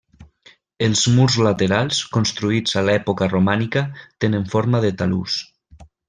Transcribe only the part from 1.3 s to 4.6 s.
laterals, construïts a l'època romànica, tenen